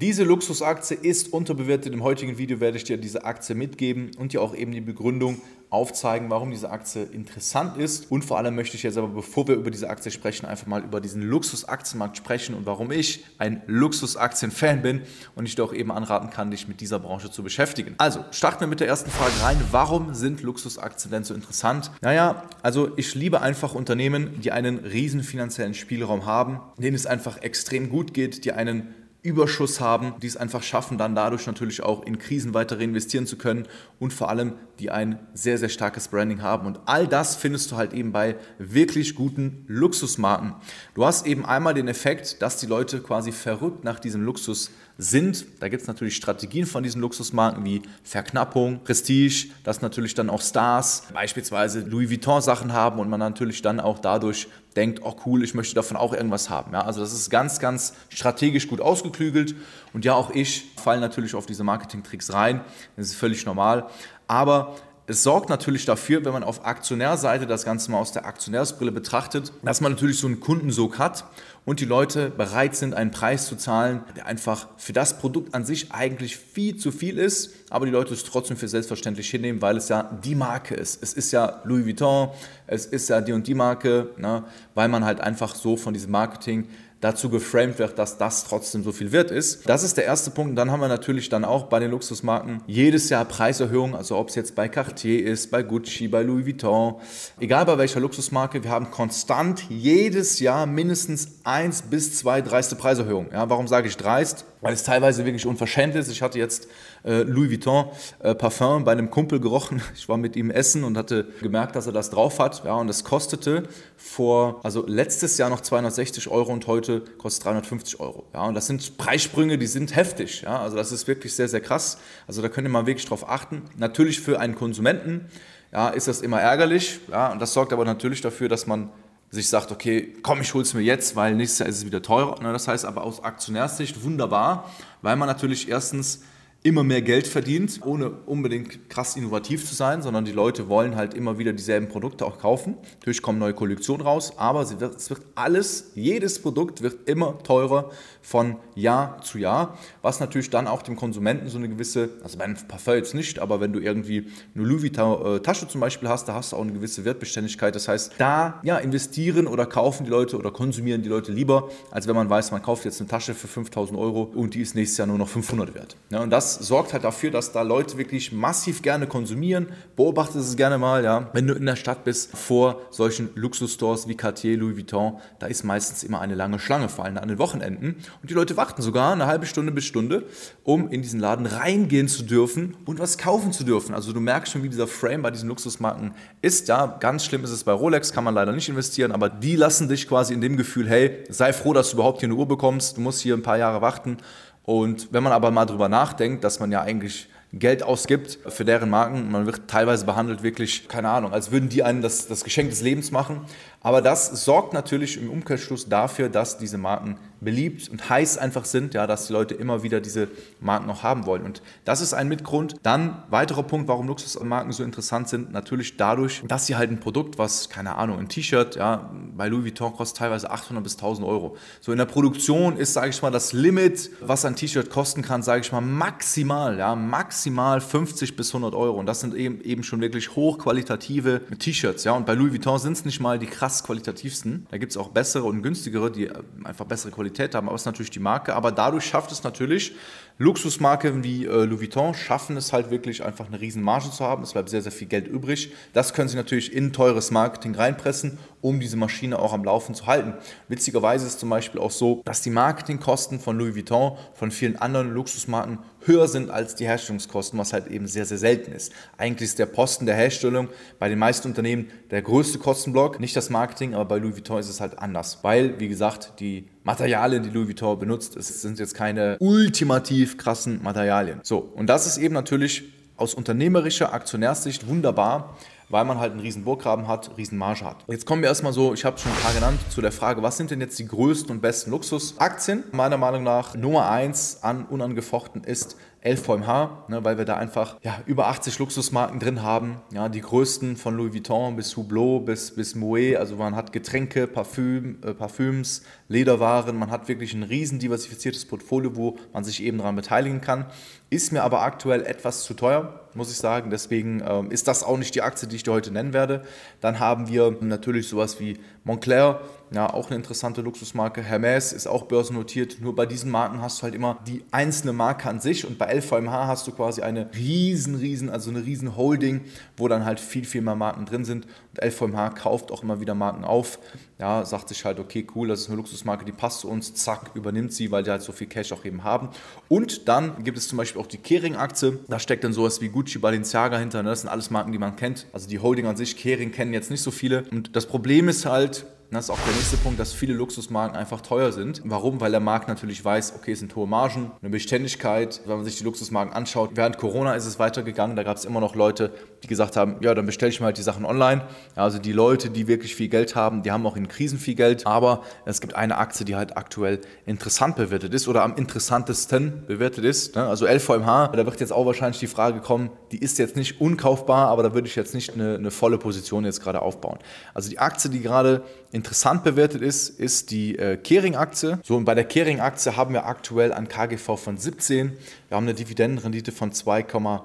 [0.00, 1.92] Diese Luxusaktie ist unterbewertet.
[1.92, 5.42] Im heutigen Video werde ich dir diese Aktie mitgeben und dir auch eben die Begründung
[5.68, 8.10] aufzeigen, warum diese Aktie interessant ist.
[8.10, 10.82] Und vor allem möchte ich jetzt aber, bevor wir über diese Aktie sprechen, einfach mal
[10.82, 15.02] über diesen Luxusaktienmarkt sprechen und warum ich ein Luxusaktien-Fan bin
[15.34, 17.94] und ich dir auch eben anraten kann, dich mit dieser Branche zu beschäftigen.
[17.98, 19.58] Also, starten wir mit der ersten Frage rein.
[19.70, 21.90] Warum sind Luxusaktien denn so interessant?
[22.00, 27.42] Naja, also ich liebe einfach Unternehmen, die einen riesen finanziellen Spielraum haben, denen es einfach
[27.42, 32.04] extrem gut geht, die einen Überschuss haben, die es einfach schaffen, dann dadurch natürlich auch
[32.04, 33.66] in Krisen weiter reinvestieren zu können
[33.98, 36.66] und vor allem, die ein sehr, sehr starkes Branding haben.
[36.66, 40.54] Und all das findest du halt eben bei wirklich guten Luxusmarken.
[40.94, 45.46] Du hast eben einmal den Effekt, dass die Leute quasi verrückt nach diesem Luxus sind.
[45.60, 50.42] Da gibt es natürlich Strategien von diesen Luxusmarken wie Verknappung, Prestige, dass natürlich dann auch
[50.42, 55.42] Stars beispielsweise Louis Vuitton Sachen haben und man natürlich dann auch dadurch denkt, oh cool,
[55.42, 56.74] ich möchte davon auch irgendwas haben.
[56.74, 59.54] Ja, also das ist ganz, ganz strategisch gut ausgeklügelt
[59.94, 62.60] und ja, auch ich falle natürlich auf diese Marketing-Tricks rein.
[62.96, 63.88] Das ist völlig normal.
[64.28, 64.76] Aber
[65.10, 69.52] es sorgt natürlich dafür, wenn man auf Aktionärseite das Ganze mal aus der Aktionärsbrille betrachtet,
[69.64, 71.24] dass man natürlich so einen Kundensog hat
[71.64, 75.64] und die Leute bereit sind, einen Preis zu zahlen, der einfach für das Produkt an
[75.64, 79.76] sich eigentlich viel zu viel ist, aber die Leute es trotzdem für selbstverständlich hinnehmen, weil
[79.76, 81.02] es ja die Marke ist.
[81.02, 82.28] Es ist ja Louis Vuitton,
[82.68, 84.44] es ist ja die und die Marke, ne,
[84.76, 86.68] weil man halt einfach so von diesem Marketing
[87.00, 89.68] dazu geframed wird, dass das trotzdem so viel wert ist.
[89.68, 90.50] Das ist der erste Punkt.
[90.50, 94.28] Und dann haben wir natürlich dann auch bei den Luxusmarken jedes Jahr Preiserhöhungen, also ob
[94.28, 96.96] es jetzt bei Cartier ist, bei Gucci, bei Louis Vuitton,
[97.38, 103.32] egal bei welcher Luxusmarke, wir haben konstant jedes Jahr mindestens eins bis zwei dreiste Preiserhöhungen.
[103.32, 104.44] Ja, warum sage ich dreist?
[104.60, 106.10] Weil es teilweise wirklich unverschämt ist.
[106.10, 106.68] Ich hatte jetzt
[107.04, 107.86] äh, Louis Vuitton
[108.20, 109.82] äh, Parfum bei einem Kumpel gerochen.
[109.94, 112.64] Ich war mit ihm essen und hatte gemerkt, dass er das drauf hat.
[112.64, 113.64] Ja, und das kostete
[113.96, 118.24] vor, also letztes Jahr noch 260 Euro und heute kostet 350 Euro.
[118.32, 120.42] Ja, und das sind Preissprünge, die sind heftig.
[120.42, 121.98] Ja, also das ist wirklich sehr, sehr krass.
[122.26, 123.62] Also da könnt ihr mal wirklich drauf achten.
[123.76, 125.26] Natürlich für einen Konsumenten
[125.72, 127.00] ja, ist das immer ärgerlich.
[127.10, 128.90] Ja, und das sorgt aber natürlich dafür, dass man
[129.30, 132.40] sich sagt, okay, komm, ich hol's mir jetzt, weil nächstes Jahr ist es wieder teurer.
[132.42, 134.70] Ne, das heißt aber aus Aktionärssicht wunderbar,
[135.02, 136.22] weil man natürlich erstens
[136.62, 141.14] immer mehr Geld verdient, ohne unbedingt krass innovativ zu sein, sondern die Leute wollen halt
[141.14, 142.76] immer wieder dieselben Produkte auch kaufen.
[142.98, 147.90] Natürlich kommen neue Kollektionen raus, aber es wird alles, jedes Produkt wird immer teurer
[148.20, 152.44] von Jahr zu Jahr, was natürlich dann auch dem Konsumenten so eine gewisse, also bei
[152.44, 156.10] einem Parfum jetzt nicht, aber wenn du irgendwie eine Louis Vuitton äh, Tasche zum Beispiel
[156.10, 157.74] hast, da hast du auch eine gewisse Wertbeständigkeit.
[157.74, 162.06] Das heißt, da ja, investieren oder kaufen die Leute oder konsumieren die Leute lieber, als
[162.06, 164.98] wenn man weiß, man kauft jetzt eine Tasche für 5000 Euro und die ist nächstes
[164.98, 165.96] Jahr nur noch 500 wert.
[166.10, 169.68] Ja, und das sorgt halt dafür, dass da Leute wirklich massiv gerne konsumieren.
[169.96, 171.30] Beobachte es gerne mal, ja.
[171.32, 175.64] Wenn du in der Stadt bist, vor solchen Luxusstores wie Cartier, Louis Vuitton, da ist
[175.64, 177.96] meistens immer eine lange Schlange, vor allem an den Wochenenden.
[178.22, 180.26] Und die Leute warten sogar eine halbe Stunde bis Stunde,
[180.64, 183.94] um in diesen Laden reingehen zu dürfen und was kaufen zu dürfen.
[183.94, 186.68] Also du merkst schon, wie dieser Frame bei diesen Luxusmarken ist.
[186.68, 189.88] Ja, ganz schlimm ist es bei Rolex, kann man leider nicht investieren, aber die lassen
[189.88, 192.96] dich quasi in dem Gefühl, hey, sei froh, dass du überhaupt hier eine Uhr bekommst,
[192.96, 194.18] du musst hier ein paar Jahre warten
[194.64, 198.90] und wenn man aber mal drüber nachdenkt, dass man ja eigentlich Geld ausgibt für deren
[198.90, 202.70] Marken, man wird teilweise behandelt wirklich, keine Ahnung, als würden die einen das, das Geschenk
[202.70, 203.40] des Lebens machen.
[203.82, 208.92] Aber das sorgt natürlich im Umkehrschluss dafür, dass diese Marken beliebt und heiß einfach sind,
[208.92, 210.28] ja, dass die Leute immer wieder diese
[210.60, 211.42] Marken noch haben wollen.
[211.42, 212.74] Und das ist ein Mitgrund.
[212.82, 217.38] Dann weiterer Punkt, warum Luxusmarken so interessant sind, natürlich dadurch, dass sie halt ein Produkt,
[217.38, 221.56] was, keine Ahnung, ein T-Shirt, ja, bei Louis Vuitton kostet teilweise 800 bis 1000 Euro.
[221.80, 225.42] So in der Produktion ist, sage ich mal, das Limit, was ein T-Shirt kosten kann,
[225.42, 228.98] sage ich mal, maximal, ja, maximal 50 bis 100 Euro.
[228.98, 232.12] Und das sind eben, eben schon wirklich hochqualitative T-Shirts, ja.
[232.12, 234.66] Und bei Louis Vuitton sind es nicht mal die krass krass qualitativsten.
[234.70, 237.82] Da gibt es auch bessere und günstigere, die äh, einfach bessere Qualität haben, aber es
[237.82, 238.54] ist natürlich die Marke.
[238.54, 239.94] Aber dadurch schafft es natürlich,
[240.42, 244.42] Luxusmarken wie äh, Louis Vuitton schaffen es halt wirklich einfach eine riesen Marge zu haben.
[244.42, 245.70] Es bleibt sehr, sehr viel Geld übrig.
[245.92, 250.06] Das können sie natürlich in teures Marketing reinpressen, um diese Maschine auch am Laufen zu
[250.06, 250.32] halten.
[250.68, 255.12] Witzigerweise ist zum Beispiel auch so, dass die Marketingkosten von Louis Vuitton von vielen anderen
[255.12, 258.94] Luxusmarken höher sind als die Herstellungskosten, was halt eben sehr, sehr selten ist.
[259.18, 263.50] Eigentlich ist der Posten der Herstellung bei den meisten Unternehmen der größte Kostenblock, nicht das
[263.50, 267.50] Marketing, aber bei Louis Vuitton ist es halt anders, weil, wie gesagt, die Materialien, die
[267.50, 271.40] Louis Vuitton benutzt, es sind jetzt keine ultimativ krassen Materialien.
[271.42, 272.84] So, und das ist eben natürlich
[273.16, 275.58] aus unternehmerischer Aktionärssicht wunderbar,
[275.90, 278.04] weil man halt einen riesen Burggraben hat, riesen Marge hat.
[278.08, 280.56] Jetzt kommen wir erstmal so, ich habe schon ein paar genannt, zu der Frage, was
[280.56, 282.84] sind denn jetzt die größten und besten Luxusaktien?
[282.92, 288.20] Meiner Meinung nach Nummer eins an unangefochten ist LVMH, ne, weil wir da einfach ja,
[288.26, 290.02] über 80 Luxusmarken drin haben.
[290.12, 293.36] Ja, die größten von Louis Vuitton bis Hublot bis, bis Moet.
[293.36, 296.98] Also man hat Getränke, Parfüm, äh, Parfüms, Lederwaren.
[296.98, 300.86] Man hat wirklich ein riesen diversifiziertes Portfolio, wo man sich eben daran beteiligen kann.
[301.30, 303.90] Ist mir aber aktuell etwas zu teuer, muss ich sagen.
[303.90, 306.62] Deswegen ähm, ist das auch nicht die Aktie, die ich dir heute nennen werde.
[307.00, 309.60] Dann haben wir natürlich sowas wie Montclair,
[309.92, 311.42] ja, auch eine interessante Luxusmarke.
[311.42, 313.00] Hermes ist auch börsennotiert.
[313.00, 316.14] Nur bei diesen Marken hast du halt immer die einzelne Marke an sich und bei
[316.14, 319.62] LVMH hast du quasi eine riesen, riesen, also eine riesen Holding,
[319.96, 321.66] wo dann halt viel, viel mehr Marken drin sind.
[321.92, 323.98] Und LVMH kauft auch immer wieder Marken auf.
[324.38, 327.50] Ja, sagt sich halt, okay, cool, das ist eine Luxusmarke, die passt zu uns, zack,
[327.54, 329.48] übernimmt sie, weil die halt so viel Cash auch eben haben.
[329.88, 332.20] Und dann gibt es zum Beispiel auch die Kering-Aktie.
[332.28, 334.22] Da steckt dann sowas wie Gucci, Balenciaga hinter.
[334.22, 334.30] Ne?
[334.30, 335.46] Das sind alles Marken, die man kennt.
[335.52, 337.64] Also die Holding an sich, Kering kennen jetzt nicht so viele.
[337.70, 341.40] Und das Problem ist halt, das ist auch der nächste Punkt, dass viele Luxusmarken einfach
[341.40, 342.02] teuer sind.
[342.04, 342.40] Warum?
[342.40, 345.60] Weil der Markt natürlich weiß, okay, es sind hohe Margen, eine Beständigkeit.
[345.66, 348.80] Wenn man sich die Luxusmarken anschaut, während Corona ist es weitergegangen, da gab es immer
[348.80, 349.32] noch Leute,
[349.62, 351.62] die gesagt haben, ja, dann bestelle ich mir halt die Sachen online.
[351.94, 355.06] Also die Leute, die wirklich viel Geld haben, die haben auch in Krisen viel Geld.
[355.06, 360.24] Aber es gibt eine Aktie, die halt aktuell interessant bewertet ist oder am interessantesten bewertet
[360.24, 360.56] ist.
[360.56, 360.66] Ne?
[360.66, 364.68] Also LVMH, da wird jetzt auch wahrscheinlich die Frage kommen, die ist jetzt nicht unkaufbar,
[364.68, 367.38] aber da würde ich jetzt nicht eine, eine volle Position jetzt gerade aufbauen.
[367.74, 368.82] Also die Aktie, die gerade
[369.20, 372.00] interessant bewertet ist, ist die äh, Kering-Aktie.
[372.02, 375.32] So, und bei der Kering-Aktie haben wir aktuell ein KGV von 17.
[375.68, 377.60] Wir haben eine Dividendenrendite von 2,8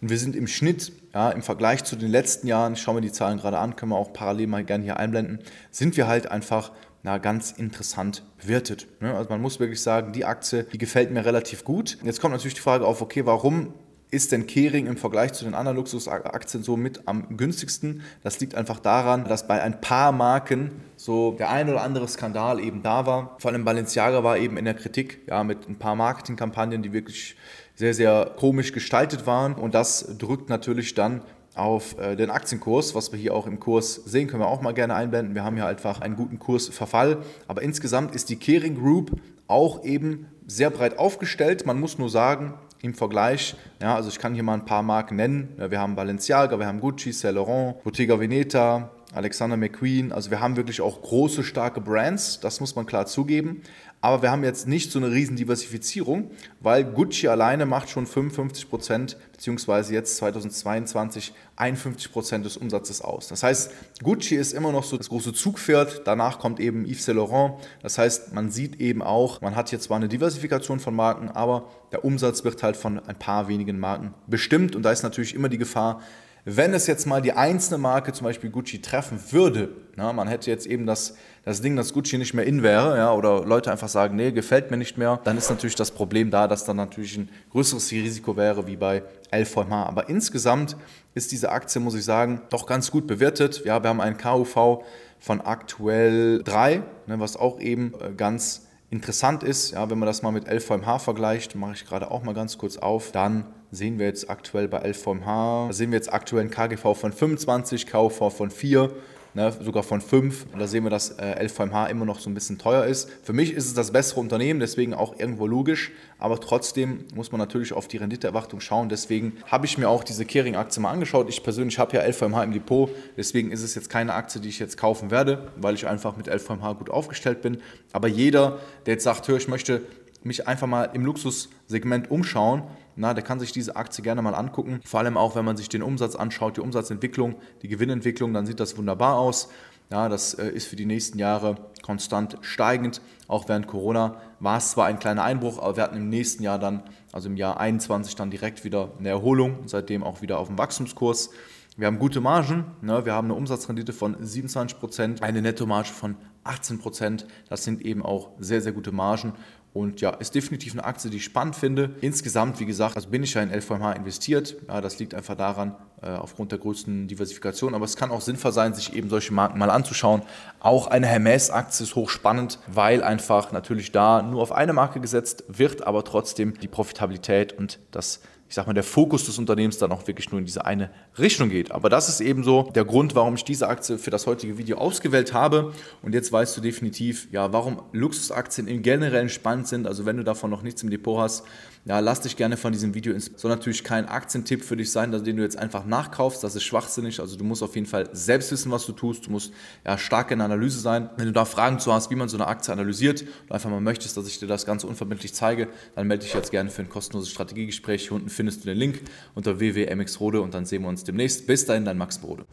[0.00, 3.02] und wir sind im Schnitt, ja, im Vergleich zu den letzten Jahren, ich schaue mir
[3.02, 5.40] die Zahlen gerade an, können wir auch parallel mal gerne hier einblenden,
[5.70, 6.72] sind wir halt einfach
[7.02, 8.86] na, ganz interessant bewertet.
[9.00, 9.14] Ne?
[9.14, 11.98] Also man muss wirklich sagen, die Aktie, die gefällt mir relativ gut.
[12.02, 13.74] Jetzt kommt natürlich die Frage auf, okay, warum
[14.14, 18.02] ist denn Kering im Vergleich zu den anderen Luxusaktien so mit am günstigsten?
[18.22, 22.60] Das liegt einfach daran, dass bei ein paar Marken so der ein oder andere Skandal
[22.60, 23.36] eben da war.
[23.40, 27.36] Vor allem Balenciaga war eben in der Kritik, ja, mit ein paar Marketingkampagnen, die wirklich
[27.74, 29.54] sehr, sehr komisch gestaltet waren.
[29.54, 31.22] Und das drückt natürlich dann
[31.56, 34.74] auf äh, den Aktienkurs, was wir hier auch im Kurs sehen, können wir auch mal
[34.74, 35.34] gerne einblenden.
[35.34, 37.18] Wir haben hier einfach einen guten Kursverfall.
[37.48, 41.66] Aber insgesamt ist die Kering Group auch eben sehr breit aufgestellt.
[41.66, 43.56] Man muss nur sagen, im Vergleich.
[43.80, 45.54] Ja, also ich kann hier mal ein paar Marken nennen.
[45.58, 50.12] Ja, wir haben Balenciaga, wir haben Gucci, Saint Laurent, Bottega Veneta, Alexander McQueen.
[50.12, 53.62] Also wir haben wirklich auch große, starke Brands, das muss man klar zugeben.
[54.04, 56.30] Aber wir haben jetzt nicht so eine riesen Diversifizierung,
[56.60, 63.28] weil Gucci alleine macht schon 55 Prozent, beziehungsweise jetzt 2022 51 Prozent des Umsatzes aus.
[63.28, 63.70] Das heißt,
[64.02, 66.02] Gucci ist immer noch so das große Zugpferd.
[66.04, 67.54] Danach kommt eben Yves Saint Laurent.
[67.82, 71.70] Das heißt, man sieht eben auch, man hat jetzt zwar eine Diversifikation von Marken, aber
[71.90, 74.76] der Umsatz wird halt von ein paar wenigen Marken bestimmt.
[74.76, 76.02] Und da ist natürlich immer die Gefahr,
[76.46, 80.50] wenn es jetzt mal die einzelne Marke, zum Beispiel Gucci, treffen würde, na, man hätte
[80.50, 83.88] jetzt eben das, das Ding, dass Gucci nicht mehr in wäre, ja, oder Leute einfach
[83.88, 87.16] sagen, nee, gefällt mir nicht mehr, dann ist natürlich das Problem da, dass dann natürlich
[87.16, 89.02] ein größeres Risiko wäre wie bei
[89.32, 89.86] LVMH.
[89.86, 90.76] Aber insgesamt
[91.14, 93.62] ist diese Aktie, muss ich sagen, doch ganz gut bewertet.
[93.64, 94.84] Ja, wir haben einen KUV
[95.20, 99.72] von aktuell 3, ne, was auch eben äh, ganz interessant ist.
[99.72, 102.76] Ja, wenn man das mal mit LVMH vergleicht, mache ich gerade auch mal ganz kurz
[102.76, 106.94] auf, dann sehen wir jetzt aktuell bei LVMH, da sehen wir jetzt aktuell ein KGV
[106.94, 108.90] von 25, KV von 4,
[109.34, 110.46] ne, sogar von 5.
[110.52, 113.10] Und da sehen wir, dass äh, LVMH immer noch so ein bisschen teuer ist.
[113.22, 117.38] Für mich ist es das bessere Unternehmen, deswegen auch irgendwo logisch, aber trotzdem muss man
[117.38, 118.88] natürlich auf die Renditeerwartung schauen.
[118.88, 121.28] Deswegen habe ich mir auch diese Kering-Aktie mal angeschaut.
[121.28, 124.58] Ich persönlich habe ja LVMH im Depot, deswegen ist es jetzt keine Aktie, die ich
[124.58, 127.58] jetzt kaufen werde, weil ich einfach mit LVMH gut aufgestellt bin.
[127.92, 129.82] Aber jeder, der jetzt sagt, hör, ich möchte
[130.24, 132.64] mich einfach mal im Luxussegment umschauen,
[132.96, 134.80] na, der kann sich diese Aktie gerne mal angucken.
[134.84, 138.60] Vor allem auch, wenn man sich den Umsatz anschaut, die Umsatzentwicklung, die Gewinnentwicklung, dann sieht
[138.60, 139.48] das wunderbar aus.
[139.90, 143.02] Ja, das äh, ist für die nächsten Jahre konstant steigend.
[143.28, 146.58] Auch während Corona war es zwar ein kleiner Einbruch, aber wir hatten im nächsten Jahr
[146.58, 150.56] dann, also im Jahr 21 dann direkt wieder eine Erholung, seitdem auch wieder auf dem
[150.56, 151.30] Wachstumskurs.
[151.76, 153.04] Wir haben gute Margen, ne?
[153.04, 157.24] wir haben eine Umsatzrendite von 27%, eine Nettomarge von 18%.
[157.48, 159.32] Das sind eben auch sehr, sehr gute Margen
[159.74, 161.90] und ja, ist definitiv eine Aktie, die ich spannend finde.
[162.00, 164.54] Insgesamt, wie gesagt, also bin ich ja in LVMH investiert.
[164.68, 167.74] Ja, das liegt einfach daran, äh, aufgrund der größten Diversifikation.
[167.74, 170.22] Aber es kann auch sinnvoll sein, sich eben solche Marken mal anzuschauen.
[170.60, 175.84] Auch eine Hermes-Aktie ist hochspannend, weil einfach natürlich da nur auf eine Marke gesetzt wird,
[175.84, 180.06] aber trotzdem die Profitabilität und das ich sag mal, der Fokus des Unternehmens dann auch
[180.06, 181.72] wirklich nur in diese eine Richtung geht.
[181.72, 184.78] Aber das ist eben so der Grund, warum ich diese Aktie für das heutige Video
[184.78, 185.72] ausgewählt habe.
[186.02, 189.86] Und jetzt weißt du definitiv, ja, warum Luxusaktien im Generellen spannend sind.
[189.86, 191.44] Also wenn du davon noch nichts im Depot hast,
[191.86, 193.30] ja, lass dich gerne von diesem Video ins.
[193.36, 196.42] Soll natürlich kein Aktientipp für dich sein, den du jetzt einfach nachkaufst.
[196.42, 197.20] Das ist schwachsinnig.
[197.20, 199.26] Also du musst auf jeden Fall selbst wissen, was du tust.
[199.26, 199.52] Du musst
[199.84, 201.10] ja stark in der Analyse sein.
[201.16, 203.82] Wenn du da Fragen zu hast, wie man so eine Aktie analysiert und einfach mal
[203.82, 206.88] möchtest, dass ich dir das Ganze unverbindlich zeige, dann melde dich jetzt gerne für ein
[206.88, 208.04] kostenloses Strategiegespräch.
[208.04, 209.02] Hier unten findest du den Link
[209.34, 211.46] unter www.mxrode und dann sehen wir uns demnächst.
[211.46, 212.44] Bis dahin, dein Max Brode.